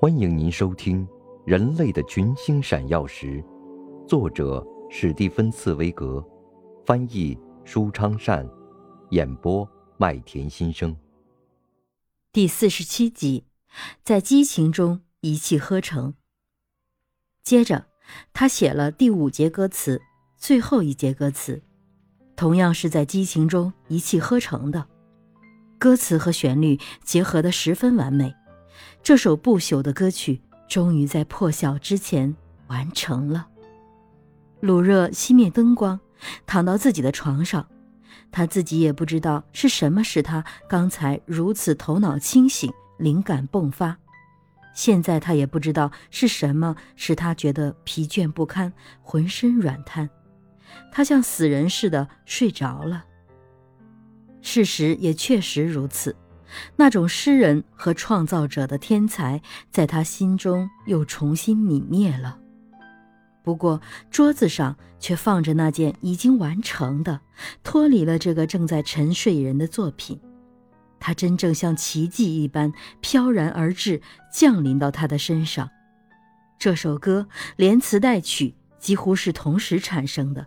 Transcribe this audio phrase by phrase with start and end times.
[0.00, 1.06] 欢迎您收听
[1.46, 3.42] 《人类的群星闪耀时》，
[4.06, 6.22] 作者史蒂芬·茨威格，
[6.84, 8.46] 翻译舒昌善，
[9.10, 10.94] 演播麦田心声。
[12.32, 13.44] 第四十七集，
[14.02, 16.14] 在激情中一气呵成。
[17.44, 17.86] 接着，
[18.32, 20.02] 他写了第五节歌词，
[20.36, 21.62] 最后一节歌词，
[22.34, 24.86] 同样是在激情中一气呵成的。
[25.78, 28.34] 歌词和旋律结合得十分完美，
[29.04, 32.34] 这首不朽的歌曲终于在破晓之前
[32.68, 33.46] 完成了。
[34.60, 36.00] 鲁热熄灭灯光，
[36.46, 37.68] 躺到自己的床上，
[38.32, 43.98] 他自己也不知道是什么使他刚才如此头脑清醒、灵感迸发，
[44.72, 50.08] 现在他也不知道是什么使他觉得疲倦不堪、浑身软瘫，
[50.90, 53.04] 他像死人似的睡着了。
[54.40, 56.16] 事实也确实如此，
[56.76, 59.40] 那种诗人和创造者的天才
[59.70, 62.38] 在他心中又重新泯灭了。
[63.42, 67.20] 不过桌子上却放着那件已经完成的、
[67.62, 70.18] 脱离了这个正在沉睡人的作品，
[70.98, 74.00] 它真正像奇迹一般飘然而至，
[74.32, 75.68] 降临到他的身上。
[76.58, 80.46] 这首歌连词带曲几乎是同时产生的，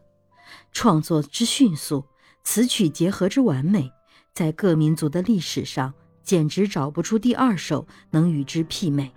[0.72, 2.06] 创作之迅速。
[2.44, 3.92] 词曲结合之完美，
[4.38, 9.12] 在各民族的历史上简直找不出第二首能与之媲美。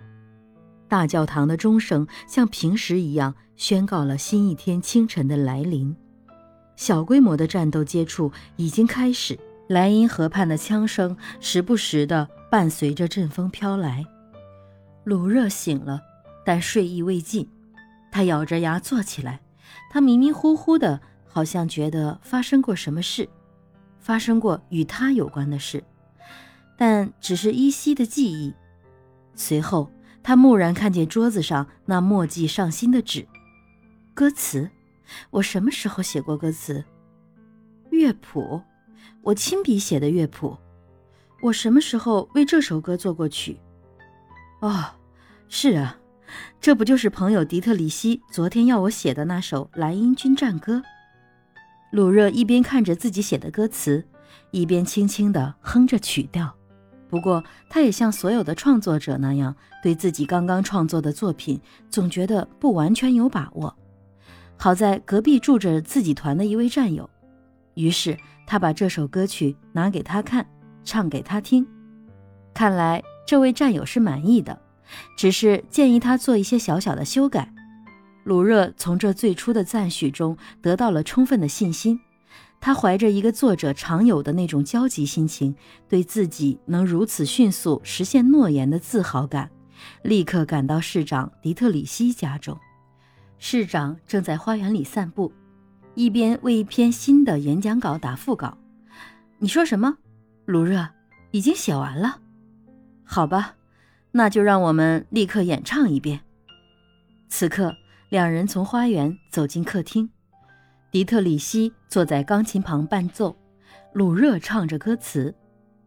[0.87, 5.95] 大教堂的钟声像平时一样宣告了新一天清晨的来临。
[6.75, 9.37] 小规模的战斗接触已经开始，
[9.69, 14.03] 莱茵河畔的枪声时不时地伴随着阵风飘来。
[15.03, 16.01] 鲁热醒了，
[16.43, 17.47] 但睡意未尽，
[18.11, 19.39] 他咬着牙坐起来，
[19.91, 20.99] 他迷迷糊糊的。
[21.27, 23.29] 好像觉得发生过什么事，
[24.01, 25.81] 发生过与他有关的事，
[26.75, 28.53] 但只是依稀的记忆。
[29.35, 29.89] 随后，
[30.21, 33.25] 他蓦然看见桌子上那墨迹上新的纸，
[34.13, 34.69] 歌词。
[35.29, 36.83] 我什么时候写过歌词？
[37.89, 38.61] 乐谱，
[39.21, 40.57] 我亲笔写的乐谱。
[41.41, 43.59] 我什么时候为这首歌作过曲？
[44.61, 44.85] 哦，
[45.49, 45.97] 是啊，
[46.59, 50.77] 这不就是朋友迪特里希昨天要我写的那首《莱茵军战歌》？
[51.91, 54.05] 鲁热一边看着自己写的歌词，
[54.51, 56.55] 一边轻轻地哼着曲调。
[57.09, 59.53] 不过，他也像所有的创作者那样，
[59.83, 61.59] 对自己刚刚创作的作品
[61.89, 63.75] 总觉得不完全有把握。
[64.55, 67.09] 好在隔壁住着自己团的一位战友，
[67.73, 70.47] 于是他把这首歌曲拿给他看，
[70.85, 71.67] 唱给他听。
[72.53, 74.57] 看来这位战友是满意的，
[75.17, 77.53] 只是建议他做一些小小的修改。
[78.23, 81.99] 鲁热从这最初的赞许中得到了充分的信心，
[82.59, 85.55] 他怀着一个作者常有的那种焦急心情，
[85.89, 89.49] 对自己能如此迅速实现诺言的自豪感，
[90.03, 92.55] 立刻赶到市长迪特里希家中。
[93.39, 95.33] 市长正在花园里散步，
[95.95, 98.55] 一边为一篇新的演讲稿打副稿。
[99.39, 99.97] 你说什么？
[100.45, 100.87] 鲁热
[101.31, 102.19] 已经写完了？
[103.03, 103.55] 好吧，
[104.11, 106.19] 那就让我们立刻演唱一遍。
[107.27, 107.75] 此刻。
[108.11, 110.09] 两人从花园走进客厅，
[110.91, 113.37] 迪特里希坐在钢琴旁伴奏，
[113.93, 115.33] 鲁热唱着歌词。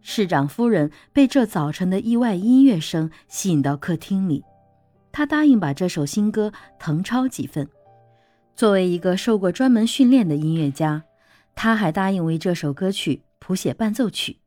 [0.01, 4.43] 市长夫人被这早晨的意外音乐声吸引到客厅里，
[5.13, 7.69] 她答应把这首新歌誊抄几份。
[8.57, 11.03] 作为一个受过专门训练的音乐家，
[11.55, 14.39] 他还答应为这首歌曲谱写伴奏曲，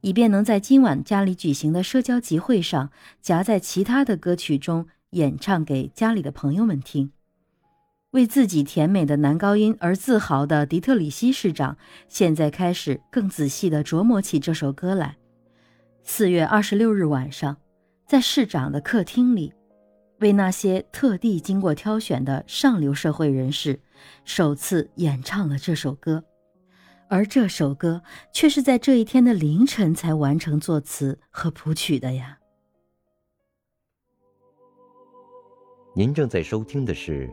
[0.00, 2.90] 以便能在今晚家里举行的社交集会上
[3.22, 7.12] 夹在其他的歌曲中演唱给家里的朋友们听。
[8.12, 11.76] 为自己甜美的男高音而自豪的迪特里希市长，
[12.08, 15.16] 现在开始更仔细地琢磨起这首歌来。
[16.02, 17.56] 四月二十六日晚上，
[18.06, 19.52] 在市长的客厅里，
[20.18, 23.78] 为那些特地经过挑选的上流社会人士，
[24.24, 26.24] 首次演唱了这首歌。
[27.08, 32.38] 而这首歌却是在这一天的凌晨才完成作词和谱曲的呀。
[35.94, 37.32] 您正在收听的是。